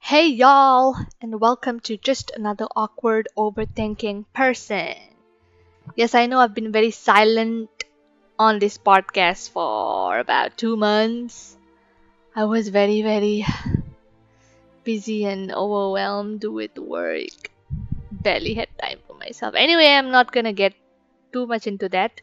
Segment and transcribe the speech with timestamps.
[0.00, 4.96] Hey y'all, and welcome to just another awkward overthinking person.
[5.96, 7.70] Yes, I know I've been very silent
[8.38, 11.56] on this podcast for about two months.
[12.36, 13.46] I was very, very
[14.84, 17.48] busy and overwhelmed with work.
[18.12, 19.54] Barely had time for myself.
[19.56, 20.74] Anyway, I'm not gonna get
[21.32, 22.20] too much into that.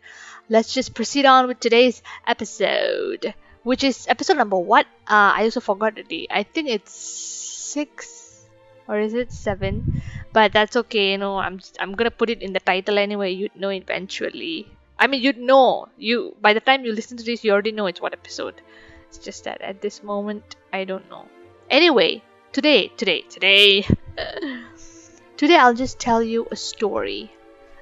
[0.49, 3.33] Let's just proceed on with today's episode,
[3.67, 4.85] which is episode number what?
[5.07, 6.27] Uh, I also forgot already.
[6.31, 8.45] I think it's six
[8.87, 10.01] or is it seven?
[10.31, 11.11] But that's okay.
[11.11, 13.31] You know, I'm I'm gonna put it in the title anyway.
[13.31, 14.71] You'd know eventually.
[14.97, 15.89] I mean, you'd know.
[15.97, 18.61] You by the time you listen to this, you already know it's what episode.
[19.09, 21.25] It's just that at this moment, I don't know.
[21.69, 23.85] Anyway, today, today, today,
[25.37, 27.31] today, I'll just tell you a story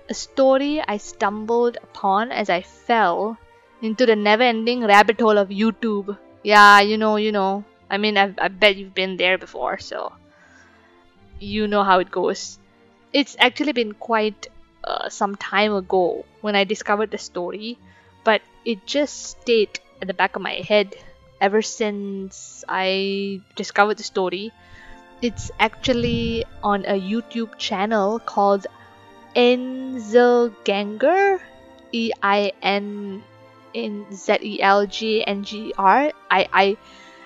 [0.09, 3.37] a story I stumbled upon as I fell
[3.81, 6.17] into the never ending rabbit hole of YouTube.
[6.43, 7.63] Yeah, you know, you know.
[7.89, 10.11] I mean, I, I bet you've been there before, so
[11.39, 12.59] you know how it goes.
[13.13, 14.47] It's actually been quite
[14.83, 17.77] uh, some time ago when I discovered the story,
[18.23, 20.95] but it just stayed at the back of my head
[21.39, 24.51] ever since I discovered the story.
[25.21, 28.67] It's actually on a YouTube channel called
[29.35, 31.39] Einzelgänger.
[31.91, 33.23] E I N
[33.75, 36.11] in Z E L G N G R.
[36.31, 36.77] I I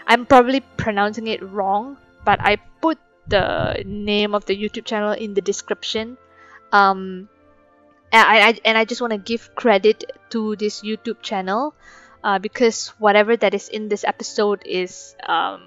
[0.07, 2.97] I'm probably pronouncing it wrong, but I put
[3.29, 6.17] the name of the YouTube channel in the description.
[6.73, 7.29] Um,
[8.11, 11.75] and I, and I just want to give credit to this YouTube channel
[12.23, 15.61] uh, because whatever that is in this episode is um,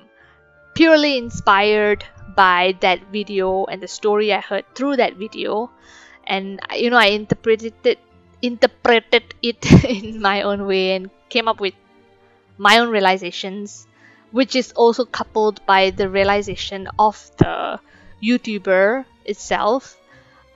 [0.75, 5.71] purely inspired by that video and the story I heard through that video
[6.27, 7.99] and you know I interpreted it
[8.43, 11.75] interpreted it in my own way and came up with
[12.59, 13.87] my own realizations
[14.33, 17.79] which is also coupled by the realization of the
[18.23, 19.99] YouTuber itself.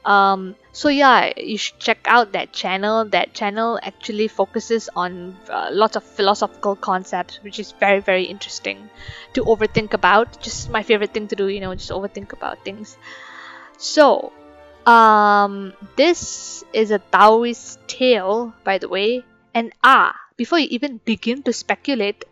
[0.05, 3.05] Um, so yeah you should check out that channel.
[3.05, 8.89] That channel actually focuses on uh, lots of philosophical concepts which is very very interesting
[9.35, 10.41] to overthink about.
[10.41, 12.97] Just my favorite thing to do you know just overthink about things.
[13.79, 14.33] So
[14.87, 19.25] um, this is a Taoist tale, by the way.
[19.55, 22.25] And ah, before you even begin to speculate,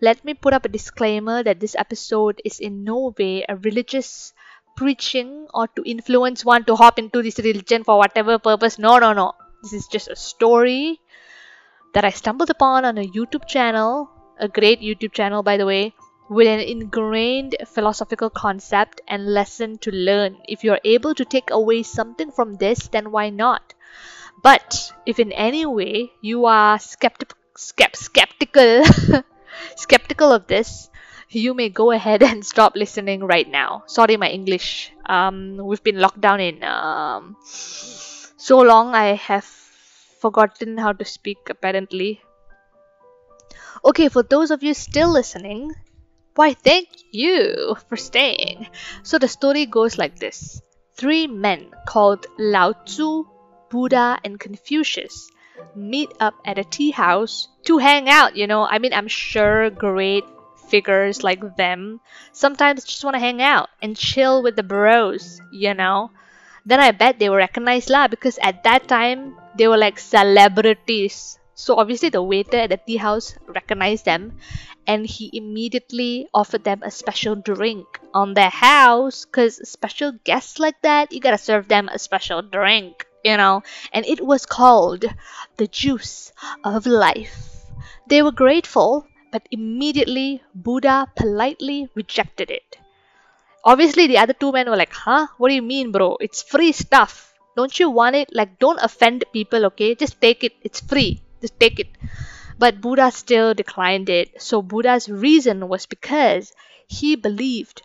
[0.00, 4.32] let me put up a disclaimer that this episode is in no way a religious
[4.76, 8.78] preaching or to influence one to hop into this religion for whatever purpose.
[8.78, 9.32] No, no, no.
[9.62, 11.00] This is just a story
[11.94, 15.94] that I stumbled upon on a YouTube channel, a great YouTube channel, by the way,
[16.28, 20.36] with an ingrained philosophical concept and lesson to learn.
[20.48, 23.74] If you're able to take away something from this, then why not?
[24.42, 28.84] But if in any way you are skepti- skept- skeptical,
[29.76, 30.90] skeptical of this,
[31.28, 33.84] you may go ahead and stop listening right now.
[33.86, 34.92] Sorry, my English.
[35.06, 38.94] Um, we've been locked down in um, so long.
[38.94, 41.48] I have forgotten how to speak.
[41.50, 42.20] Apparently.
[43.84, 45.72] Okay, for those of you still listening,
[46.34, 48.66] why, thank you for staying.
[49.02, 50.60] So the story goes like this
[50.96, 53.24] Three men called Lao Tzu,
[53.70, 55.30] Buddha, and Confucius
[55.74, 58.64] meet up at a tea house to hang out, you know.
[58.64, 60.24] I mean, I'm sure great
[60.68, 62.00] figures like them
[62.32, 66.10] sometimes just want to hang out and chill with the bros, you know.
[66.66, 71.38] Then I bet they were recognized lah because at that time they were like celebrities.
[71.54, 74.38] So obviously the waiter at the tea house recognized them
[74.86, 80.80] and he immediately offered them a special drink on their house because special guests like
[80.82, 83.62] that you gotta serve them a special drink you know?
[83.92, 85.04] And it was called
[85.56, 87.50] the juice of life.
[88.06, 92.76] They were grateful but immediately buddha politely rejected it.
[93.64, 95.26] Obviously the other two men were like huh?
[95.38, 96.16] What do you mean bro?
[96.20, 97.34] It's free stuff.
[97.56, 98.28] Don't you want it?
[98.32, 99.94] Like don't offend people okay?
[99.94, 100.52] Just take it.
[100.62, 101.20] It's free.
[101.40, 101.88] Just take it
[102.58, 104.40] but Buddha still declined it.
[104.42, 106.52] So Buddha's reason was because
[106.86, 107.82] he believed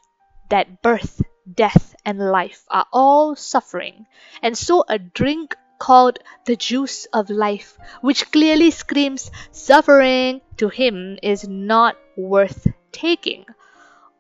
[0.50, 1.22] that birth,
[1.52, 4.06] death, and life are all suffering.
[4.42, 11.18] And so a drink called the juice of life, which clearly screams suffering to him,
[11.24, 13.46] is not worth taking.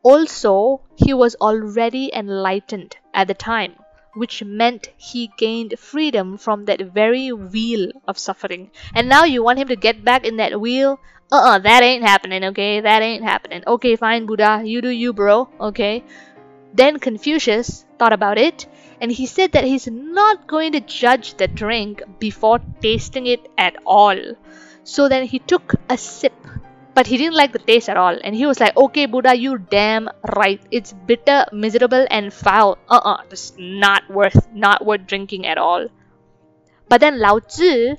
[0.03, 3.75] Also, he was already enlightened at the time
[4.19, 8.69] which meant he gained freedom from that very wheel of suffering.
[8.93, 10.99] And now you want him to get back in that wheel?
[11.31, 12.81] Uh uh-uh, uh, that ain't happening, okay?
[12.81, 13.63] That ain't happening.
[13.65, 16.03] Okay, fine, Buddha, you do you, bro, okay?
[16.73, 18.67] Then Confucius thought about it
[19.01, 23.77] and he said that he's not going to judge the drink before tasting it at
[23.85, 24.19] all.
[24.83, 26.33] So then he took a sip
[26.93, 28.17] But he didn't like the taste at all.
[28.23, 30.61] And he was like, okay, Buddha, you damn right.
[30.71, 32.77] It's bitter, miserable, and foul.
[32.89, 33.23] Uh-uh.
[33.31, 35.87] It's not worth, not worth drinking at all.
[36.89, 37.95] But then Lao Tzu,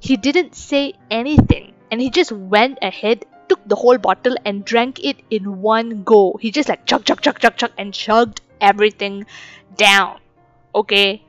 [0.00, 1.74] he didn't say anything.
[1.90, 6.36] And he just went ahead, took the whole bottle and drank it in one go.
[6.40, 9.26] He just like chug, chug, chug, chug, chug, and chugged everything
[9.76, 10.18] down.
[10.74, 11.22] Okay.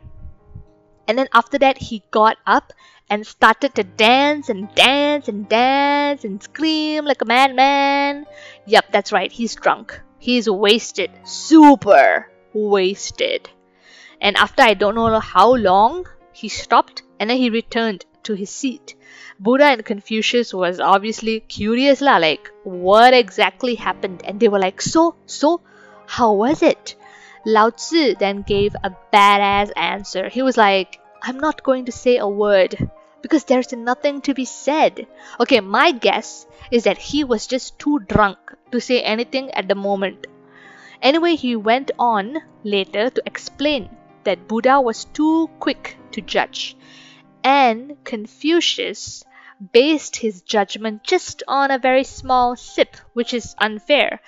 [1.07, 2.73] And then after that, he got up
[3.09, 8.25] and started to dance and dance and dance and scream like a madman.
[8.65, 9.99] Yep, that's right, he's drunk.
[10.19, 11.11] He's wasted.
[11.23, 13.49] Super wasted.
[14.19, 18.49] And after I don't know how long, he stopped and then he returned to his
[18.49, 18.95] seat.
[19.39, 24.81] Buddha and Confucius was obviously curious lah, like what exactly happened, and they were like,
[24.81, 25.61] so, so,
[26.07, 26.95] how was it?
[27.47, 30.27] Lao Tzu then gave a badass answer.
[30.27, 32.75] He was like, I'm not going to say a word
[33.21, 35.07] because there's nothing to be said.
[35.39, 38.37] Okay, my guess is that he was just too drunk
[38.73, 40.27] to say anything at the moment.
[41.01, 42.35] Anyway, he went on
[42.65, 43.95] later to explain
[44.25, 46.75] that Buddha was too quick to judge,
[47.45, 49.23] and Confucius
[49.71, 54.19] based his judgment just on a very small sip, which is unfair.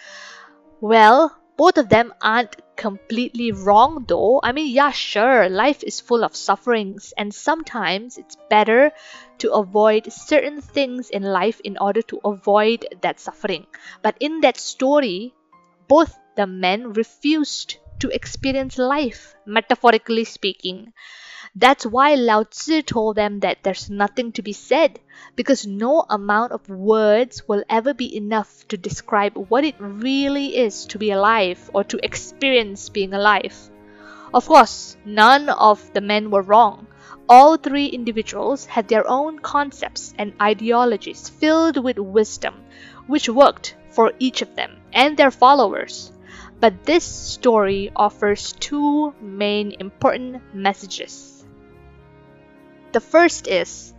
[0.80, 4.40] Well, both of them aren't completely wrong though.
[4.42, 8.94] I mean, yeah, sure, life is full of sufferings, and sometimes it's better
[9.40, 13.68] to avoid certain things in life in order to avoid that suffering.
[14.02, 15.34] But in that story,
[15.90, 20.94] both the men refused to experience life, metaphorically speaking.
[21.56, 25.00] That's why Lao Tzu told them that there's nothing to be said,
[25.36, 30.86] because no amount of words will ever be enough to describe what it really is
[30.86, 33.58] to be alive or to experience being alive.
[34.32, 36.86] Of course, none of the men were wrong.
[37.28, 42.64] All three individuals had their own concepts and ideologies filled with wisdom,
[43.08, 46.12] which worked for each of them and their followers.
[46.60, 51.39] But this story offers two main important messages.
[52.92, 53.94] The first is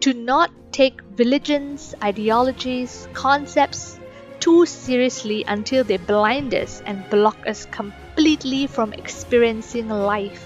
[0.00, 3.98] to not take religions, ideologies, concepts
[4.40, 10.42] too seriously until they blind us and block us completely from experiencing life.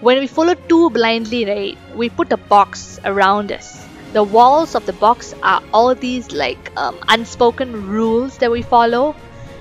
[0.00, 3.86] When we follow too blindly, right, we put a box around us.
[4.12, 9.16] The walls of the box are all these like um, unspoken rules that we follow.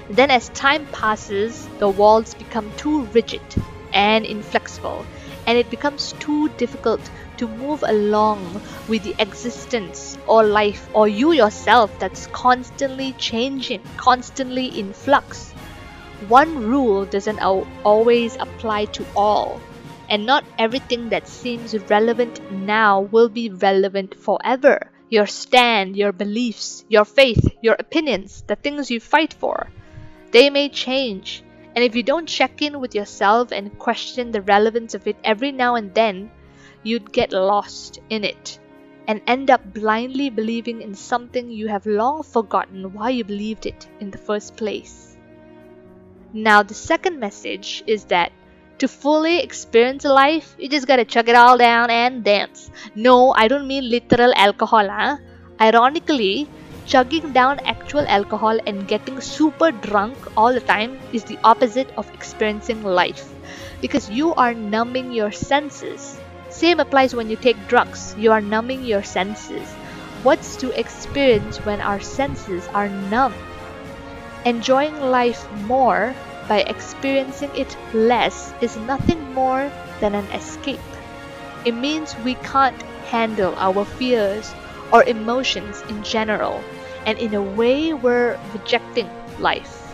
[0.09, 3.41] Then, as time passes, the walls become too rigid
[3.91, 5.05] and inflexible,
[5.45, 11.31] and it becomes too difficult to move along with the existence or life or you
[11.31, 15.51] yourself that's constantly changing, constantly in flux.
[16.27, 17.39] One rule doesn't
[17.83, 19.59] always apply to all,
[20.09, 24.91] and not everything that seems relevant now will be relevant forever.
[25.09, 29.69] Your stand, your beliefs, your faith, your opinions, the things you fight for,
[30.31, 31.43] they may change.
[31.75, 35.51] And if you don't check in with yourself and question the relevance of it every
[35.51, 36.31] now and then,
[36.83, 38.59] you'd get lost in it
[39.07, 43.87] and end up blindly believing in something you have long forgotten why you believed it
[43.99, 45.17] in the first place.
[46.31, 48.31] Now, the second message is that
[48.79, 52.71] to fully experience life, you just gotta chug it all down and dance.
[52.95, 55.17] No, I don't mean literal alcohol, huh?
[55.61, 56.49] Ironically,
[56.85, 62.09] chugging down actual alcohol and getting super drunk all the time is the opposite of
[62.13, 63.33] experiencing life
[63.81, 68.13] because you are numbing your senses same applies when you take drugs.
[68.15, 69.75] You are numbing your senses.
[70.21, 73.43] What's to experience when our senses are numb?
[74.45, 76.15] Enjoying life more
[76.47, 80.95] by experiencing it less is nothing more than an escape.
[81.65, 84.55] It means we can't handle our fears
[84.93, 86.63] or emotions in general,
[87.05, 89.09] and in a way, we're rejecting
[89.39, 89.93] life.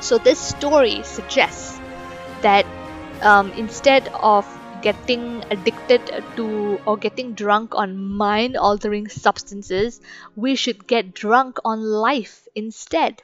[0.00, 1.80] So, this story suggests
[2.42, 2.66] that
[3.22, 4.46] um, instead of
[4.82, 6.06] getting addicted
[6.36, 10.00] to or getting drunk on mind altering substances,
[10.36, 13.22] we should get drunk on life instead.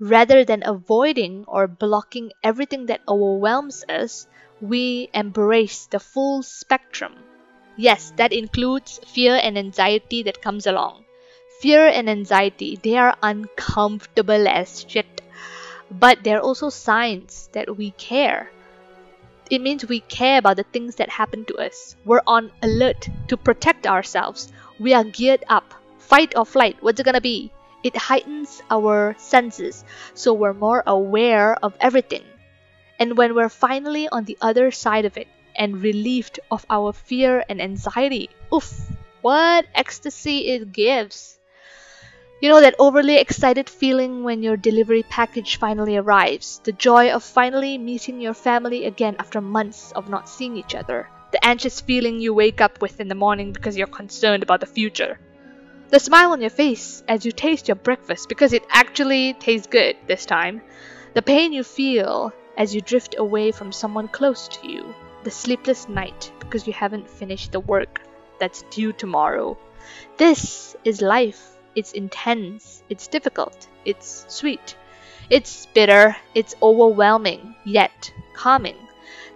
[0.00, 4.26] Rather than avoiding or blocking everything that overwhelms us,
[4.60, 7.14] we embrace the full spectrum.
[7.80, 11.06] Yes, that includes fear and anxiety that comes along.
[11.60, 15.22] Fear and anxiety, they are uncomfortable as shit.
[15.90, 18.50] But they're also signs that we care
[19.50, 21.96] it means we care about the things that happen to us.
[22.06, 24.50] We're on alert to protect ourselves.
[24.78, 25.74] We are geared up.
[25.98, 27.52] Fight or flight, what's it gonna be?
[27.82, 29.84] It heightens our senses,
[30.14, 32.24] so we're more aware of everything.
[32.98, 37.44] And when we're finally on the other side of it and relieved of our fear
[37.48, 38.90] and anxiety, oof,
[39.22, 41.38] what ecstasy it gives!
[42.40, 47.22] You know that overly excited feeling when your delivery package finally arrives, the joy of
[47.22, 52.18] finally meeting your family again after months of not seeing each other, the anxious feeling
[52.18, 55.18] you wake up with in the morning because you're concerned about the future,
[55.90, 59.96] the smile on your face as you taste your breakfast because it actually tastes good
[60.06, 60.62] this time,
[61.12, 65.88] the pain you feel as you drift away from someone close to you, the sleepless
[65.88, 68.02] night because you haven't finished the work
[68.38, 69.56] that's due tomorrow.
[70.16, 74.76] This is life it's intense, it's difficult, it's sweet,
[75.30, 78.76] it's bitter, it's overwhelming, yet calming.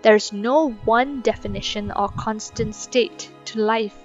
[0.02, 3.96] There's no one definition or constant state to life.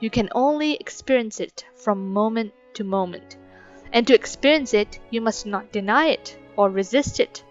[0.00, 3.36] You can only experience it from moment to moment.
[3.92, 7.44] And to experience it, you must not deny it or resist it,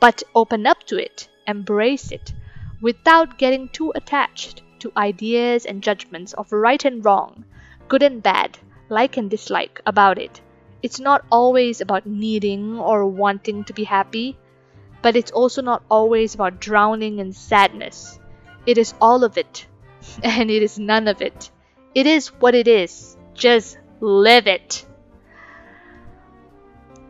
[0.00, 2.32] but open up to it, embrace it,
[2.80, 7.44] without getting too attached to ideas and judgments of right and wrong,
[7.88, 10.40] good and bad, like and dislike about it.
[10.82, 14.36] It's not always about needing or wanting to be happy,
[15.02, 18.18] but it's also not always about drowning in sadness.
[18.66, 19.66] It is all of it,
[20.22, 21.50] and it is none of it.
[21.94, 23.16] It is what it is.
[23.34, 24.84] Just live it.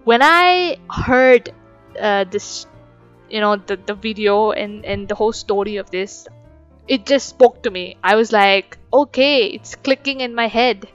[0.04, 1.52] When I heard
[2.00, 2.66] uh, this,
[3.30, 6.28] you know, the, the video and, and the whole story of this,
[6.88, 7.96] it just spoke to me.
[8.02, 10.88] I was like, okay, it's clicking in my head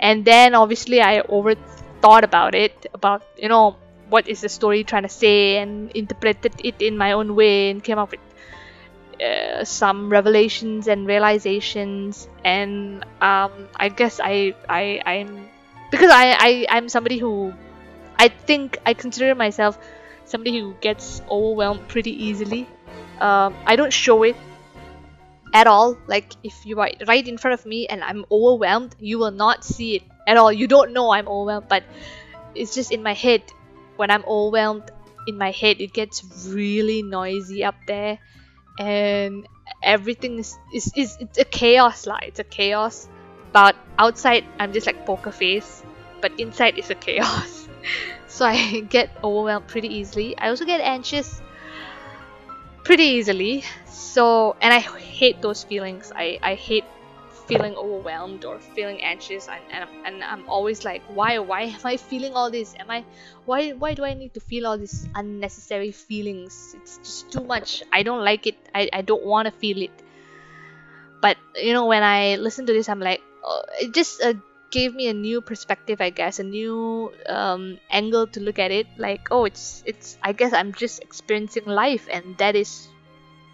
[0.00, 3.76] and then obviously I overthought about it about you know
[4.08, 7.82] what is the story trying to say and interpreted it in my own way and
[7.82, 8.20] came up with
[9.22, 15.48] uh, some revelations and realizations and um, I guess I I I'm
[15.90, 17.52] because I, I I'm somebody who
[18.18, 19.78] I think I consider myself
[20.32, 22.66] somebody who gets overwhelmed pretty easily
[23.22, 24.36] um, I don't show it
[25.54, 25.96] at all.
[26.08, 29.64] Like if you are right in front of me and I'm overwhelmed, you will not
[29.64, 30.52] see it at all.
[30.52, 31.84] You don't know I'm overwhelmed, but
[32.54, 33.42] it's just in my head.
[33.96, 34.90] When I'm overwhelmed
[35.28, 38.18] in my head, it gets really noisy up there,
[38.78, 39.46] and
[39.82, 43.06] everything is is, is it's a chaos like it's a chaos.
[43.52, 45.84] But outside, I'm just like poker face,
[46.20, 47.68] but inside is a chaos.
[48.32, 50.36] so I get overwhelmed pretty easily.
[50.38, 51.40] I also get anxious
[52.84, 53.64] pretty easily.
[53.86, 56.12] So, and I hate those feelings.
[56.14, 56.84] I, I hate
[57.46, 61.96] feeling overwhelmed or feeling anxious and, and, and I'm always like why why am I
[61.96, 63.04] feeling all this am I
[63.46, 67.82] why why do I need to feel all these unnecessary feelings it's just too much
[67.92, 69.90] I don't like it I, I don't want to feel it
[71.20, 74.34] but you know when I listen to this I'm like oh, it just uh,
[74.72, 78.88] gave me a new perspective I guess a new um, angle to look at it.
[78.98, 82.88] Like oh it's it's I guess I'm just experiencing life and that is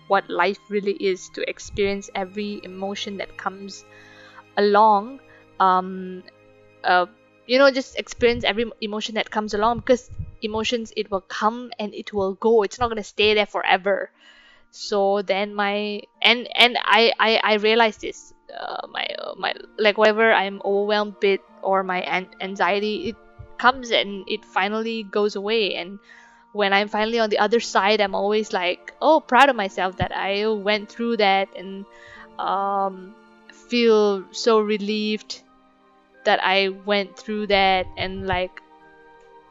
[0.09, 3.85] what life really is to experience every emotion that comes
[4.57, 5.21] along.
[5.61, 6.25] Um
[6.85, 7.07] uh,
[7.47, 10.11] you know just experience every emotion that comes along because
[10.43, 12.63] emotions it will come and it will go.
[12.63, 14.11] It's not to stay there forever
[14.71, 19.99] so then my and and i i, I realized this uh, my uh, my like
[19.99, 23.17] whatever i'm overwhelmed with or my an- anxiety it
[23.59, 25.99] comes and it finally goes away and
[26.53, 30.13] when I'm finally on the other side, I'm always like, oh, proud of myself that
[30.15, 31.85] I went through that and
[32.39, 33.15] um,
[33.53, 35.43] feel so relieved
[36.25, 37.87] that I went through that.
[37.97, 38.63] And like,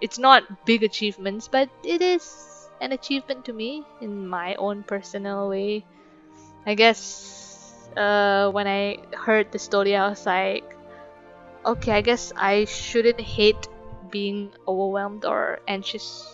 [0.01, 5.49] it's not big achievements, but it is an achievement to me in my own personal
[5.49, 5.85] way.
[6.65, 10.65] I guess uh, when I heard the story, I was like,
[11.65, 13.67] okay, I guess I shouldn't hate
[14.09, 16.25] being overwhelmed or anxious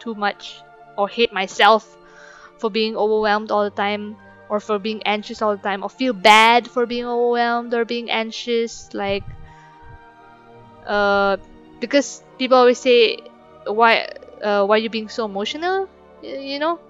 [0.00, 0.62] too much
[0.96, 1.96] or hate myself
[2.58, 4.16] for being overwhelmed all the time
[4.48, 8.10] or for being anxious all the time or feel bad for being overwhelmed or being
[8.10, 9.24] anxious like
[10.86, 11.36] uh
[11.80, 13.18] because people always say
[13.66, 14.08] why
[14.42, 15.88] uh, why are you being so emotional
[16.22, 16.80] you know?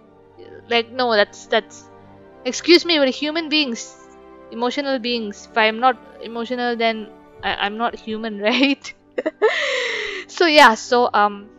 [0.68, 1.90] Like no that's that's
[2.44, 3.96] excuse me we're human beings
[4.50, 5.48] emotional beings.
[5.50, 7.10] If i'm not emotional then
[7.42, 8.94] I, i'm not human right?
[10.28, 11.50] So yeah so um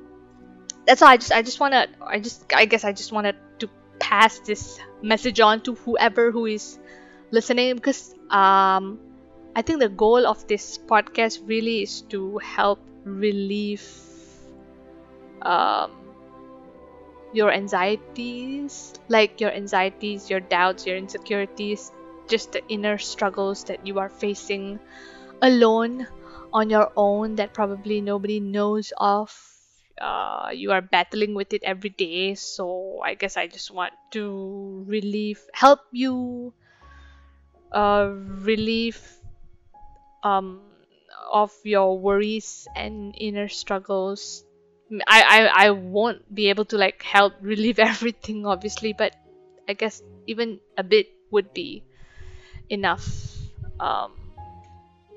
[0.88, 1.10] that's all.
[1.10, 3.69] I just I just wanna I just I guess I just wanted to
[4.00, 6.79] pass this message on to whoever who is
[7.31, 9.00] listening because um
[9.55, 13.83] I think the goal of this podcast really is to help relieve
[15.43, 15.91] um
[17.31, 21.91] your anxieties like your anxieties your doubts your insecurities
[22.29, 24.79] just the inner struggles that you are facing
[25.41, 26.07] alone
[26.53, 29.31] on your own that probably nobody knows of
[30.01, 34.83] uh, you are battling with it every day so i guess i just want to
[34.88, 36.53] relieve help you
[37.71, 38.10] uh,
[38.43, 39.01] relieve
[40.24, 40.62] um
[41.31, 44.43] of your worries and inner struggles.
[45.07, 49.15] I, I I won't be able to like help relieve everything obviously, but
[49.67, 51.83] I guess even a bit would be
[52.69, 53.05] enough.
[53.79, 54.13] Um,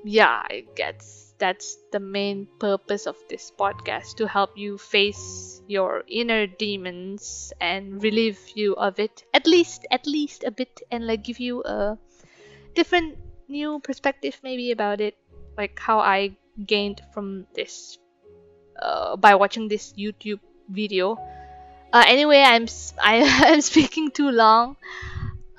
[0.03, 6.03] yeah, I guess that's the main purpose of this podcast to help you face your
[6.07, 11.23] inner demons and relieve you of it at least at least a bit and like
[11.23, 11.97] give you a
[12.73, 13.17] different
[13.47, 15.17] new perspective maybe about it
[15.57, 17.97] like how I gained from this
[18.79, 20.39] uh, by watching this YouTube
[20.69, 21.17] video.
[21.93, 22.67] Uh, anyway, I'm
[23.01, 23.15] I,
[23.53, 24.77] am speaking too long.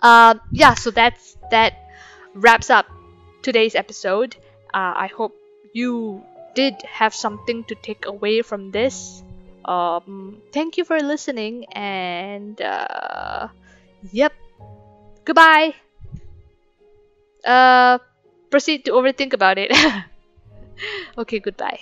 [0.03, 1.75] Uh, yeah, so that's that
[2.35, 2.87] wraps up
[3.43, 4.37] today's episode.
[4.75, 5.35] Uh, I hope
[5.73, 6.23] you
[6.55, 9.23] did have something to take away from this.
[9.65, 13.49] Um, thank you for listening, and uh,
[14.13, 14.33] yep,
[15.25, 15.75] goodbye.
[18.51, 19.73] Proceed to overthink about it.
[21.19, 21.81] okay, goodbye.